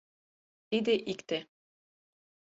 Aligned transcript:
Тиде 0.69 0.95
икте. 1.11 1.39